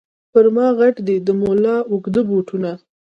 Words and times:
پر 0.31 0.45
ما 0.55 0.65
غټ 0.79 0.95
دي 1.07 1.15
د 1.25 1.27
مُلا 1.41 1.75
اوږده 1.91 2.21
بوټونه 2.29 2.71